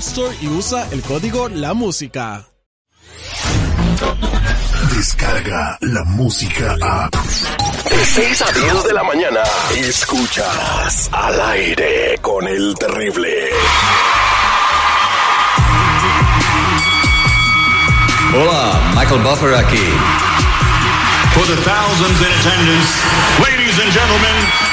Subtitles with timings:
[0.00, 2.46] Store y usa el código La Música.
[4.96, 7.10] Descarga la música a.
[7.10, 9.42] De 6 a 10 de la mañana.
[9.76, 13.50] Escuchas al aire con el terrible.
[18.34, 19.86] Hola, Michael Buffer aquí.
[21.34, 22.90] For the thousands in attendance,
[23.44, 24.70] ladies and gentlemen,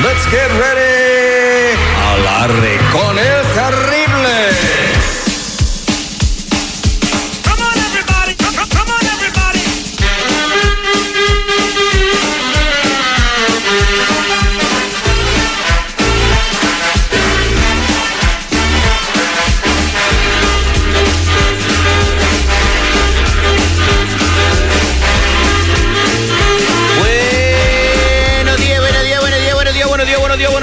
[0.00, 1.76] Let's get ready.
[2.08, 4.01] Al aire con el terrible.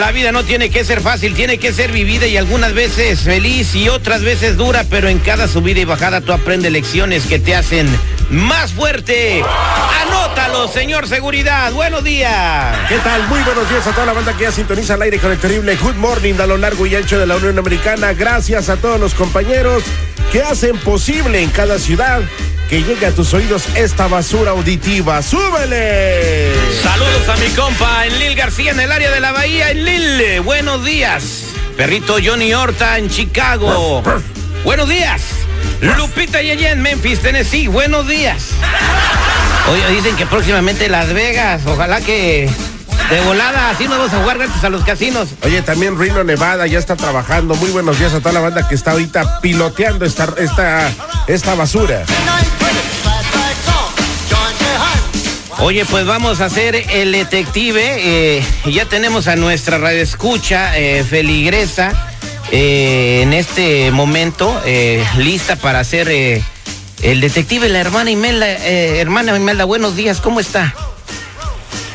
[0.00, 3.74] La vida no tiene que ser fácil, tiene que ser vivida y algunas veces feliz
[3.74, 7.54] y otras veces dura, pero en cada subida y bajada tú aprendes lecciones que te
[7.54, 7.86] hacen
[8.30, 9.44] más fuerte.
[10.06, 11.70] Anótalo, señor seguridad.
[11.74, 12.78] Buenos días.
[12.88, 13.28] ¿Qué tal?
[13.28, 15.76] Muy buenos días a toda la banda que ya sintoniza al aire con el terrible
[15.76, 18.14] Good Morning a lo largo y ancho de la Unión Americana.
[18.14, 19.82] Gracias a todos los compañeros
[20.32, 22.22] que hacen posible en cada ciudad
[22.70, 25.20] que llegue a tus oídos esta basura auditiva.
[25.22, 26.52] ¡Súbele!
[26.80, 30.40] Saludos a mi compa en Lil García en el área de la Bahía en Lil.
[30.42, 31.46] Buenos días.
[31.76, 34.04] Perrito Johnny Horta en Chicago.
[34.62, 35.20] Buenos días.
[35.80, 37.66] Lupita Yeye en Memphis, Tennessee.
[37.66, 38.50] Buenos días.
[39.72, 41.62] Oye, dicen que próximamente Las Vegas.
[41.66, 42.48] Ojalá que
[43.10, 45.30] de volada así nos vamos a jugar gratis a los casinos.
[45.42, 47.56] Oye, también Reno Nevada ya está trabajando.
[47.56, 50.88] Muy buenos días a toda la banda que está ahorita piloteando esta, esta,
[51.26, 52.04] esta basura.
[55.62, 57.82] Oye, pues vamos a hacer el detective.
[58.38, 61.92] eh, ya tenemos a nuestra radioescucha, eh, feligresa,
[62.50, 66.42] eh, en este momento, eh, lista para hacer eh,
[67.02, 68.48] el detective, la hermana Imelda.
[68.50, 70.74] eh, hermana Imelda, buenos días, ¿cómo está?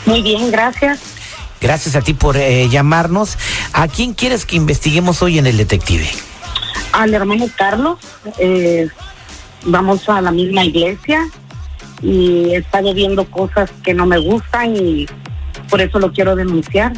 [0.05, 0.99] Muy bien, gracias.
[1.59, 3.37] Gracias a ti por eh, llamarnos.
[3.73, 6.07] ¿A quién quieres que investiguemos hoy en el detective?
[6.91, 7.97] Al hermano Carlos,
[8.37, 8.87] eh,
[9.63, 11.27] vamos a la misma iglesia
[12.01, 15.07] y he estado viendo cosas que no me gustan y
[15.69, 16.93] por eso lo quiero denunciar.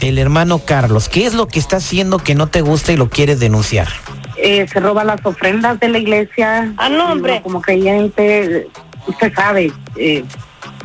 [0.00, 3.10] El hermano Carlos, ¿qué es lo que está haciendo que no te gusta y lo
[3.10, 3.88] quieres denunciar?
[4.36, 6.72] Eh, se roba las ofrendas de la iglesia.
[6.76, 7.32] Ah, no, hombre.
[7.34, 8.68] Uno Como creyente,
[9.08, 10.24] usted sabe, eh,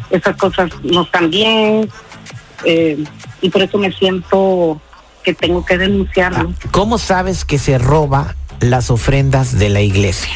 [0.09, 1.87] esas cosas no están bien
[2.65, 3.03] eh,
[3.41, 4.81] y por eso me siento
[5.23, 6.53] que tengo que denunciarlo.
[6.71, 10.33] ¿Cómo sabes que se roba las ofrendas de la iglesia?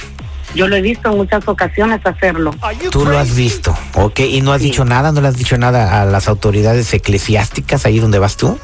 [0.56, 2.56] Yo lo he visto en muchas ocasiones hacerlo.
[2.92, 4.20] Tú lo has visto, ¿ok?
[4.22, 4.70] ¿Y no has Sí.
[4.70, 5.12] dicho nada?
[5.12, 8.58] ¿No le has dicho nada a las autoridades eclesiásticas ahí donde vas tú?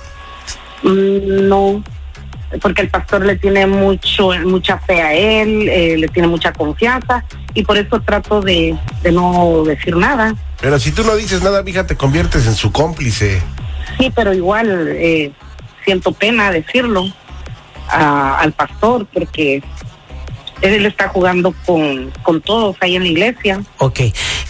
[0.84, 1.84] Mm, No,
[2.62, 7.24] porque el pastor le tiene mucho, mucha fe a él, eh, le tiene mucha confianza
[7.54, 10.36] y por eso trato de, de no decir nada.
[10.62, 13.42] Pero si tú no dices nada, mija, te conviertes en su cómplice.
[14.00, 15.32] Sí, pero igual eh,
[15.84, 17.06] siento pena decirlo
[17.90, 19.62] a- al pastor porque
[20.72, 23.62] él está jugando con, con todos ahí en la iglesia.
[23.78, 24.00] Ok.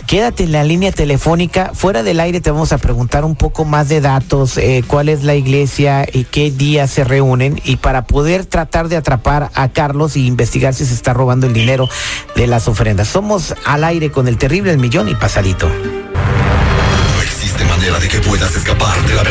[0.05, 1.71] Quédate en la línea telefónica.
[1.73, 5.23] Fuera del aire te vamos a preguntar un poco más de datos, eh, cuál es
[5.23, 10.15] la iglesia y qué día se reúnen y para poder tratar de atrapar a Carlos
[10.15, 11.89] y investigar si se está robando el dinero
[12.35, 13.07] de las ofrendas.
[13.07, 15.69] Somos al aire con el terrible millón y pasadito.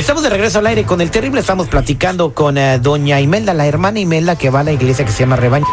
[0.00, 1.42] Estamos de regreso al aire con el terrible.
[1.42, 5.12] Estamos platicando con eh, doña Imelda, la hermana Imelda que va a la iglesia que
[5.12, 5.66] se llama Rebaño.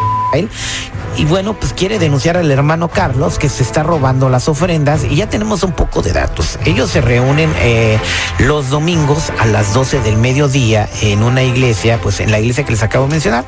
[1.16, 5.16] Y bueno, pues quiere denunciar al hermano Carlos que se está robando las ofrendas y
[5.16, 6.60] ya tenemos un poco de datos.
[6.66, 8.00] Ellos se reúnen eh,
[8.40, 12.72] los domingos a las 12 del mediodía en una iglesia, pues en la iglesia que
[12.72, 13.46] les acabo de mencionar,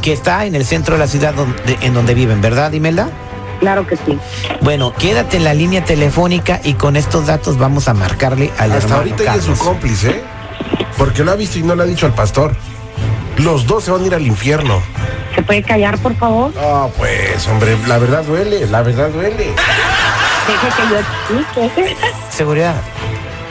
[0.00, 1.34] que está en el centro de la ciudad
[1.80, 3.10] en donde viven, ¿verdad, Imelda?
[3.60, 4.18] Claro que sí.
[4.62, 8.76] Bueno, quédate en la línea telefónica y con estos datos vamos a marcarle al Hasta
[8.84, 9.58] hermano ahorita ella es Carlos.
[9.58, 10.22] su cómplice, ¿eh?
[10.96, 12.54] Porque lo ha visto y no le ha dicho al pastor.
[13.36, 14.82] Los dos se van a ir al infierno.
[15.34, 16.52] ¿Se puede callar, por favor?
[16.58, 19.52] Ah, pues, hombre, la verdad duele, la verdad duele.
[20.46, 21.96] Deje que yo explique.
[22.30, 22.74] Seguridad,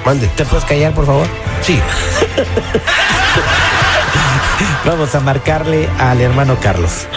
[0.06, 0.28] Mande.
[0.36, 1.28] ¿te puedes callar, por favor?
[1.62, 1.80] Sí.
[4.86, 7.08] Vamos a marcarle al hermano Carlos.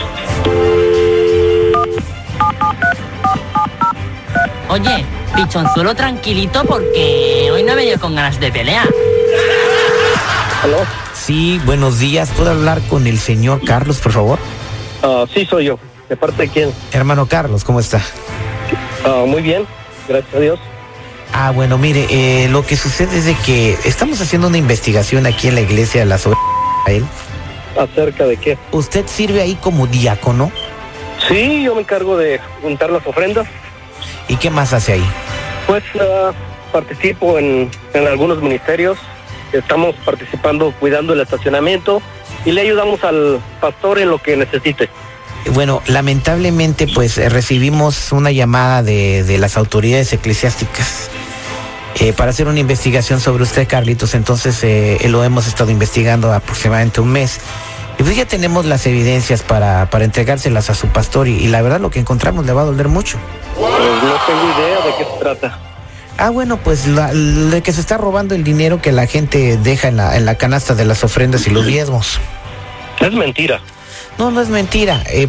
[4.72, 5.04] Oye,
[5.36, 8.88] pichonzuelo tranquilito porque hoy no he venido con ganas de pelear.
[11.12, 12.30] Sí, buenos días.
[12.30, 14.38] ¿Puedo hablar con el señor Carlos, por favor?
[15.02, 15.78] Ah, sí, soy yo.
[16.08, 16.72] ¿De parte de quién?
[16.90, 18.00] Hermano Carlos, ¿cómo está?
[19.04, 19.66] Ah, muy bien,
[20.08, 20.58] gracias a Dios.
[21.34, 25.48] Ah, bueno, mire, eh, lo que sucede es de que estamos haciendo una investigación aquí
[25.48, 26.48] en la iglesia de la Soberanía
[26.86, 27.12] de Israel.
[27.78, 28.56] ¿Acerca de qué?
[28.70, 30.50] ¿Usted sirve ahí como diácono?
[31.28, 33.46] Sí, yo me encargo de juntar las ofrendas.
[34.32, 35.04] ¿Y qué más hace ahí?
[35.66, 36.32] Pues ah,
[36.72, 38.96] participo en, en algunos ministerios.
[39.52, 42.00] Estamos participando cuidando el estacionamiento
[42.46, 44.88] y le ayudamos al pastor en lo que necesite.
[45.50, 51.10] Bueno, lamentablemente, pues eh, recibimos una llamada de, de las autoridades eclesiásticas
[52.00, 54.14] eh, para hacer una investigación sobre usted, Carlitos.
[54.14, 57.38] Entonces, eh, lo hemos estado investigando aproximadamente un mes.
[57.98, 61.60] Y pues ya tenemos las evidencias para, para entregárselas a su pastor y, y la
[61.60, 63.18] verdad lo que encontramos le va a doler mucho.
[63.82, 65.58] Pues no tengo idea de qué se trata.
[66.16, 69.88] Ah, bueno, pues la, de que se está robando el dinero que la gente deja
[69.88, 72.20] en la, en la canasta de las ofrendas y los diezmos.
[73.00, 73.60] Es mentira.
[74.18, 75.02] No, no es mentira.
[75.08, 75.28] Eh,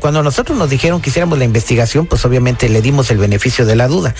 [0.00, 3.76] cuando nosotros nos dijeron que hiciéramos la investigación, pues obviamente le dimos el beneficio de
[3.76, 4.16] la duda.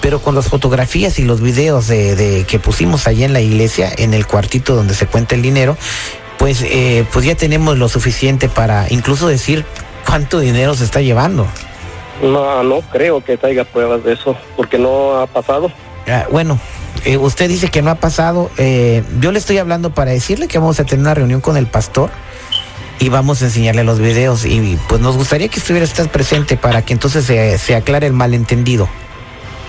[0.00, 3.92] Pero con las fotografías y los videos de, de que pusimos allá en la iglesia,
[3.96, 5.76] en el cuartito donde se cuenta el dinero,
[6.38, 9.64] pues, eh, pues ya tenemos lo suficiente para incluso decir
[10.04, 11.46] cuánto dinero se está llevando.
[12.24, 15.70] No, no creo que traiga pruebas de eso, porque no ha pasado.
[16.08, 16.58] Ah, bueno,
[17.04, 18.50] eh, usted dice que no ha pasado.
[18.56, 21.66] eh, yo le estoy hablando para decirle que vamos a tener una reunión con el
[21.66, 22.10] pastor
[22.98, 26.82] y vamos a enseñarle los videos y pues nos gustaría que estuviera usted presente para
[26.82, 28.88] que entonces se, se aclare el malentendido.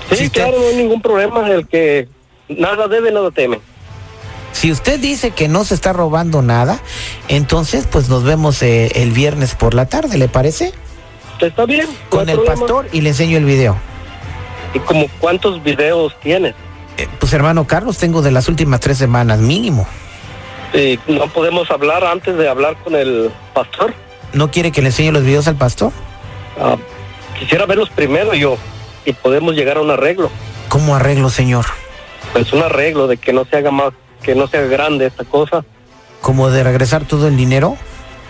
[0.10, 1.50] Sí, Si usted- claro, no hay ningún problema.
[1.50, 2.08] El que
[2.48, 3.60] nada debe, nada teme.
[4.54, 6.80] Si usted dice que no se está robando nada,
[7.28, 10.72] entonces pues nos vemos eh, el viernes por la tarde, ¿le parece?
[11.40, 11.88] ¿Está bien?
[12.10, 12.56] Con el problema.
[12.56, 13.78] pastor y le enseño el video.
[14.74, 16.56] ¿Y como cuántos videos tienes?
[16.98, 19.88] Eh, pues hermano Carlos, tengo de las últimas tres semanas mínimo.
[20.74, 23.94] Eh, ¿No podemos hablar antes de hablar con el pastor?
[24.34, 25.92] ¿No quiere que le enseñe los videos al pastor?
[26.60, 26.76] Ah,
[27.40, 28.58] quisiera verlos primero yo
[29.06, 30.30] y podemos llegar a un arreglo.
[30.68, 31.66] ¿Cómo arreglo, señor?
[32.34, 35.64] Pues un arreglo de que no se haga más, que no sea grande esta cosa.
[36.22, 37.78] ¿Como de regresar todo el dinero?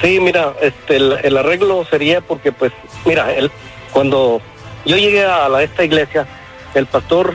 [0.01, 2.71] Sí, mira, este, el, el arreglo sería porque, pues,
[3.05, 3.49] mira, el,
[3.91, 4.41] cuando
[4.85, 6.27] yo llegué a esta iglesia,
[6.73, 7.33] el pastor,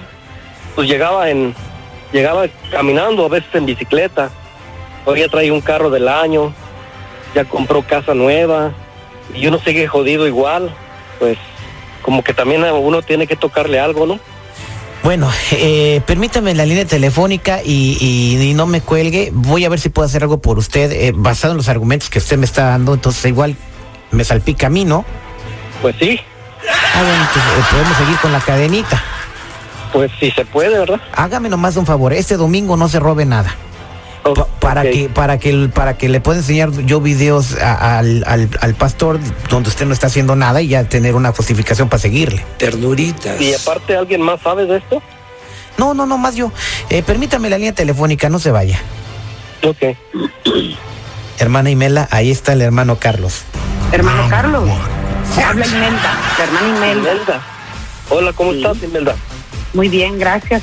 [0.75, 1.55] pues llegaba en,
[2.12, 4.31] llegaba caminando, a veces en bicicleta.
[5.07, 6.52] Hoy ya trae un carro del año,
[7.35, 8.73] ya compró casa nueva
[9.35, 10.71] y uno sigue jodido igual.
[11.19, 11.38] Pues,
[12.02, 14.21] como que también a uno tiene que tocarle algo, ¿no?
[15.02, 19.30] Bueno, eh, permítame la línea telefónica y, y- y no me cuelgue.
[19.33, 22.19] Voy a ver si puedo hacer algo por usted, eh, basado en los argumentos que
[22.19, 22.92] usted me está dando.
[22.95, 23.57] Entonces, igual
[24.11, 25.04] me salpica a mí, ¿no?
[25.80, 26.21] Pues sí,
[26.95, 29.02] Ah, bueno, entonces eh, podemos seguir con la cadenita.
[29.92, 31.00] pues sí se puede, ¿verdad?
[31.14, 33.54] Hágame nomás un favor, este domingo no se robe nada.
[34.23, 38.50] Pa- para que para que para que le pueda enseñar yo videos a- al, al,
[38.61, 42.45] al pastor donde usted no está haciendo nada y ya tener una justificación para seguirle.
[43.41, 45.03] Y aparte, ¿alguien más sabe de esto?
[45.79, 46.53] No, no, no, más yo.
[46.91, 48.79] Eh, permítame la línea telefónica, no se vaya.
[49.67, 49.97] Ok.
[51.39, 53.43] Hermana Imela, ahí está el hermano Carlos.
[53.93, 54.69] Hermano Carlos.
[55.35, 57.12] Se habla Imelda, hermana Imelda.
[57.12, 57.43] Imelda.
[58.11, 59.17] Hola, ¿cómo estás, Imelda?
[59.73, 60.62] Muy bien, gracias.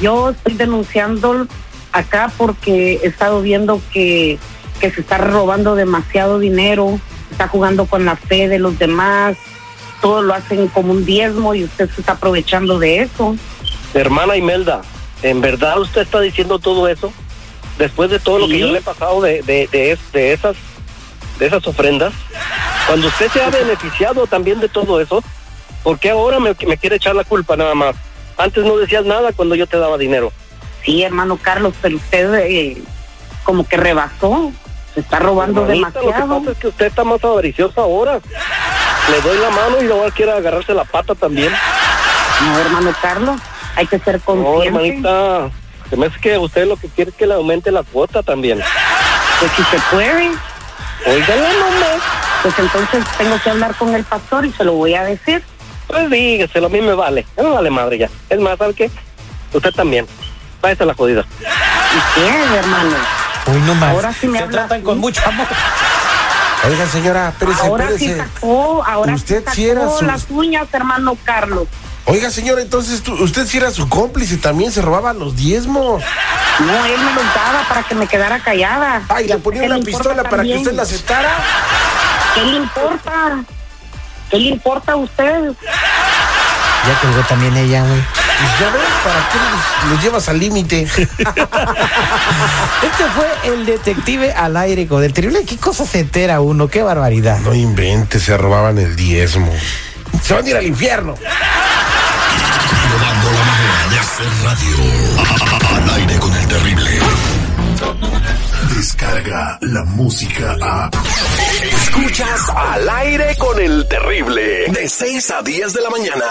[0.00, 1.46] Yo estoy denunciando
[1.94, 4.38] acá porque he estado viendo que,
[4.80, 6.98] que se está robando demasiado dinero,
[7.30, 9.36] está jugando con la fe de los demás,
[10.02, 13.36] todo lo hacen como un diezmo y usted se está aprovechando de eso.
[13.94, 14.82] Hermana Imelda,
[15.22, 17.12] ¿en verdad usted está diciendo todo eso?
[17.78, 20.56] Después de todo lo que yo le he pasado de, de, de, de esas
[21.38, 22.12] de esas ofrendas,
[22.86, 25.22] cuando usted se ha beneficiado también de todo eso,
[25.82, 27.96] ¿por qué ahora me, me quiere echar la culpa nada más?
[28.36, 30.32] Antes no decías nada cuando yo te daba dinero.
[30.84, 32.76] Sí, hermano Carlos, pero usted eh,
[33.42, 34.52] como que rebasó,
[34.94, 36.34] se está robando Hermanita, Lo demasiado.
[36.34, 38.20] que pasa es que usted está más avariciosa ahora.
[39.10, 41.52] Le doy la mano y luego quiere agarrarse la pata también.
[42.42, 43.40] No, hermano Carlos,
[43.76, 44.66] hay que ser No, consciente.
[44.68, 45.50] hermanita,
[45.90, 48.60] se me hace que usted lo que quiere es que le aumente la cuota también.
[49.40, 52.02] Pues si se puede, nomás.
[52.42, 55.42] pues entonces tengo que hablar con el pastor y se lo voy a decir.
[55.86, 57.26] Pues dígaselo, a mí me vale.
[57.36, 58.08] A mí me vale madre ya.
[58.30, 58.90] Es más, ¿sabe qué?
[59.52, 60.06] Usted también.
[60.64, 61.20] Váyase a la jodida.
[61.20, 62.96] ¿Y qué, hermano?
[63.48, 63.90] Uy, no más.
[63.90, 64.84] Ahora sí me Se habla tratan así.
[64.86, 65.46] con mucho amor.
[66.66, 68.16] Oiga, señora, espérese, Ahora sí espérese.
[68.34, 71.68] sacó, ahora Usted sí sacó sí era su- las uñas, hermano Carlos.
[72.06, 76.02] Oiga, señora, entonces tú- usted sí era su cómplice, también se robaba los diezmos.
[76.60, 79.02] No, él me los daba para que me quedara callada.
[79.10, 81.28] Ay, le ponía ¿Qué una pistola para que usted la aceptara.
[82.34, 83.44] ¿Qué le importa?
[84.30, 85.52] ¿Qué le importa a usted?
[86.86, 88.02] Ya colgó también ella, güey.
[88.44, 90.82] Pues ya ves, ¿para qué los, los llevas al límite?
[92.82, 95.46] Este fue el detective al aire con el terrible.
[95.46, 96.68] ¿Qué cosa se entera uno?
[96.68, 97.38] ¡Qué barbaridad!
[97.40, 99.50] No inventes, se robaban el diezmo.
[100.22, 101.14] Se van a ir al infierno.
[101.14, 101.32] Probando
[103.32, 104.76] la manera de hacer radio.
[105.76, 106.90] Al aire con el terrible.
[108.76, 110.90] Descarga la música a.
[111.82, 114.66] Escuchas al aire con el terrible.
[114.68, 116.26] De 6 a 10 de la mañana.